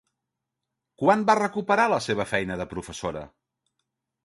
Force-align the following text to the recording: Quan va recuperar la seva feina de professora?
Quan 1.01 1.25
va 1.27 1.35
recuperar 1.41 1.85
la 1.95 2.01
seva 2.07 2.27
feina 2.33 2.59
de 2.63 2.69
professora? 2.75 3.25